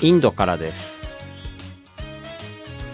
[0.00, 1.02] インドからです。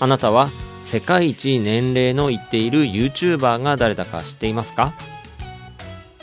[0.00, 0.50] あなたは
[0.84, 4.92] 世界一年齢のいっている YouTuber が誰だか知っていますか？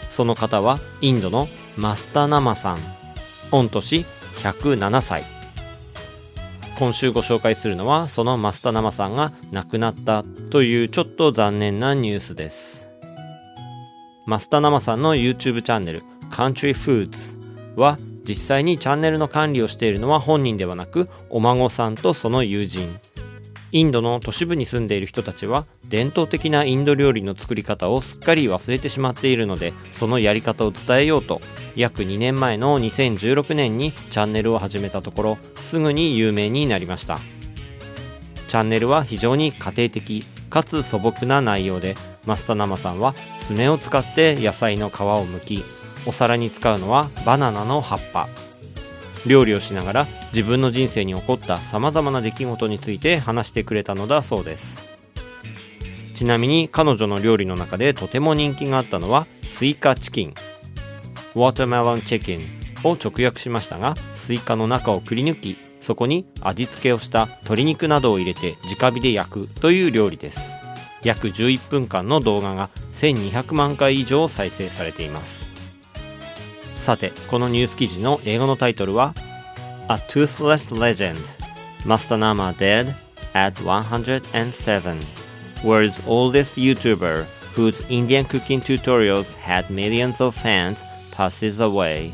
[0.10, 1.48] その方はインドの
[1.78, 2.78] マスタナマさん。
[3.52, 4.06] 御年
[4.38, 5.24] 107歳。
[6.78, 12.86] 今週ご紹介するのはそのマスタナマさんが亡くなったというちょっと残念なニュースです。
[14.26, 17.36] マスタナマさんの YouTube チャンネル Country Foods
[17.78, 17.98] は
[18.28, 23.00] 実際にチャンネルの管理をしているのは本人ではなくお孫さんとその友人。
[23.72, 31.42] インドの都市部に住んでいる人たちは伝統的なインド料理の作り方をすっかり忘れてしまっているのでそのやり方を伝えようと
[31.76, 37.20] 約2年前の2016年にチャンネルを始めたところすぐに有名になりました。
[38.48, 45.64] チャンネルは非常に家庭的かつ素朴な内容でマスタナマさんは爪を使って野菜の皮を剥き
[46.06, 48.28] お皿に使うのはバナナの葉っぱ。
[49.26, 54.84] 料理をしながら自分の人生に起こったさまざまな出来事について話してくれたのだそうです。
[56.14, 60.34] ちなみに彼女の料理の中でとても人気があったのはスイカチキン。
[61.36, 62.48] watermelon chicken
[62.84, 70.58] を直訳しましたがスイカの中をくり抜きそこに味付けをした鶏肉などを入れて直火で焼くという料理です。
[71.04, 75.55] 約11分間の動画が1200万回以上再生されています。
[76.85, 79.15] さてこのニュース記事の英語のタイトルは
[79.89, 81.19] A Toothless Legend
[81.85, 82.95] Master Nama Dead
[83.35, 85.01] at 107
[85.65, 92.13] World's oldest YouTuber whose Indian cooking tutorials had millions of fans passes away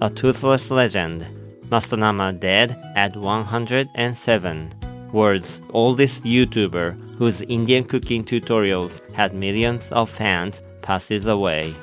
[0.00, 1.26] A Toothless Legend
[1.70, 4.74] Master Nama dead at 107
[5.12, 11.74] World's oldest YouTuber whose Indian cooking tutorials had millions of fans passes away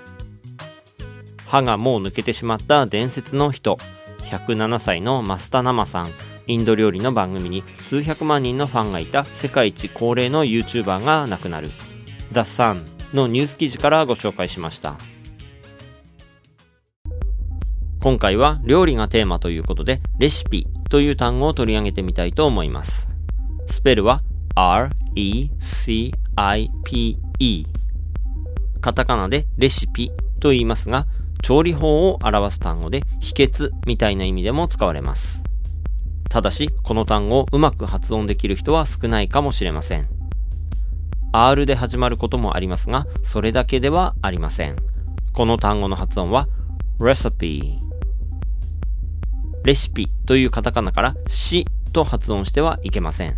[1.48, 3.78] 歯がもう抜けてしまった伝説の人。
[4.26, 6.12] 107歳のマスタナマさん。
[6.46, 11.68] インド料理の番組に数百万人のファンがいた世界一高齢の YouTuber が亡くなる。
[12.32, 12.82] The Sun
[13.14, 14.96] のニュース記事からご紹介しました。
[18.00, 23.10] 今回は料理がテーマということでレシピという単語を取り上げてみたいと思います。
[23.66, 24.22] スペルは
[24.54, 25.56] R-E-C-I-P-E
[28.80, 31.06] カタカナでレシピと言いますが
[31.42, 35.42] 調理法を表す単語で秘訣みたいな意味でも使われます。
[36.28, 40.08] ただし、この単語をうまく発音できる人は少ないかもしれません。
[41.32, 44.76] R で始まることもありますが、それだけではありません。
[45.32, 46.48] この単語の発音は
[46.98, 47.78] recipe
[49.64, 53.36] レシピというカタカナからしと発音してはいけません。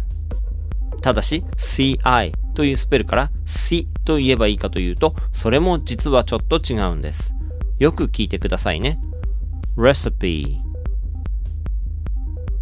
[1.03, 7.34] ただし、ci というスペルからしと言えばいいかというと、それも実はちょっと違うんです。
[7.81, 9.01] よく聞いてくださいね。
[9.75, 10.61] recipe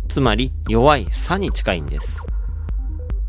[0.09, 2.25] つまり弱いさに近いんです。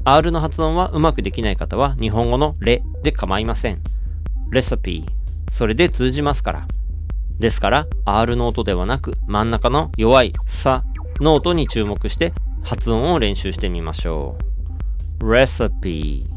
[0.03, 3.81] R の発音はうまくできない方は日本語のレで構いません。
[4.51, 5.07] recipe
[5.49, 6.67] それで通じますから。
[7.39, 10.83] ですから R の音ではなく真ん中の弱いさ
[11.19, 14.37] の音に注目して発音を練習してみましょ
[15.19, 15.23] う。
[15.23, 16.27] recipe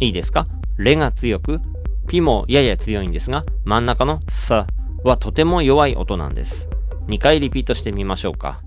[0.00, 0.46] いいですか？
[0.78, 1.60] レが強く
[2.08, 4.66] ピもやや強いんですが、真ん中のさ
[5.04, 6.70] はとても弱い音なんです。
[7.06, 8.62] 2回リピートしてみましょうか。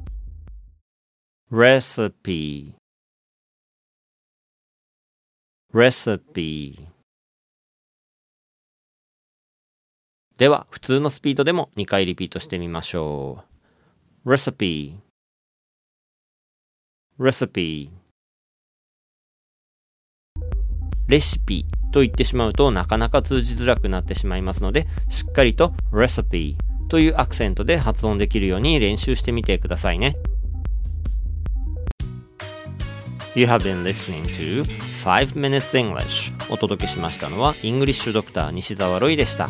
[1.52, 2.76] recipe
[5.74, 6.88] recipe
[10.38, 13.44] では、普通のスピードでも2回リピートしてみましょ
[14.26, 14.30] う。
[14.30, 14.98] recipe
[17.20, 18.01] recipe
[21.12, 26.56] レシピと言ってしまうとなかなか通じづらくなってしまいますので、しっかりと recipe
[26.88, 30.16] というアクセントで発音できるように練習してみてくださいね。
[33.36, 34.64] You have been listening to
[35.04, 39.50] 5 Minutes English お届けしましたのはイングリッシュドクター西澤ロイでした。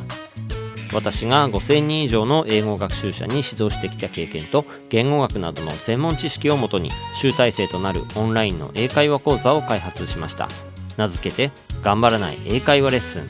[0.94, 10.50] 私が5000人以上の英語学習者に指導してきた経験と言語学などの専門知識をもとに集大成となるオンラインの英会話講座を開発しました。
[10.98, 11.52] 名付けて
[11.82, 13.28] 頑張らない英会話レッスン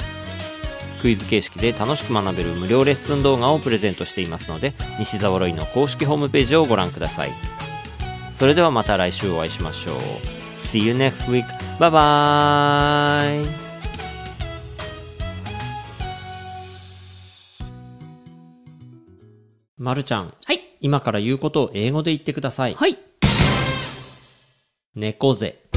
[1.01, 7.31] クイズ形式で楽しく学べる無料レッスン動画をプレゼントしていますので西澤ロイの公式ホームページをご覧ください
[8.33, 9.97] それではまた来週お会いしましょう
[10.71, 11.45] See you next week.
[11.79, 13.45] Bye bye.
[19.77, 20.61] まるちゃん、はい。
[20.79, 22.75] 今から言うことを英語で言ってください。
[22.75, 22.97] はい。
[24.95, 25.70] 猫背。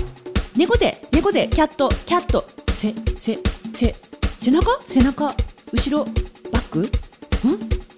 [0.57, 3.39] 猫背、猫背、キャット、キャット、せ、せ、
[3.75, 3.95] せ、
[4.39, 4.81] 背中？
[4.83, 5.35] 背中、
[5.73, 6.05] 後ろ、
[6.53, 6.81] バック？
[6.81, 6.87] ん？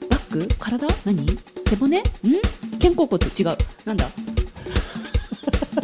[0.09, 0.49] バック？
[0.59, 0.87] 体？
[1.05, 1.27] 何？
[1.69, 1.99] 背骨？
[1.99, 2.03] ん？
[2.81, 3.27] 肩甲骨？
[3.39, 3.57] 違う。
[3.85, 4.07] なんだ？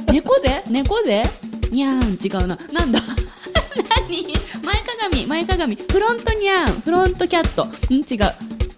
[0.11, 1.23] 猫背猫背
[1.71, 2.57] にゃーん、違うな。
[2.73, 3.01] なんだ？
[4.09, 4.23] 何？
[4.65, 5.77] 前かがみ、前かがみ。
[5.77, 7.67] フロントにゃーん、フロントキャット。
[7.67, 7.97] ん？
[7.97, 8.33] 違う。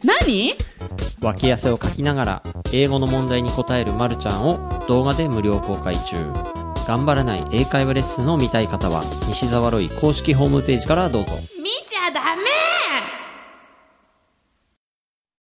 [0.04, 0.54] 何？
[1.22, 2.42] 脇汗をかきながら
[2.72, 6.16] 英語の問題に答えるまるちゃんを動画で無料公開中。
[6.86, 11.53] 頑張らない英会話レッスンを見たい方は西澤ロイ公式ホームページからどうぞ。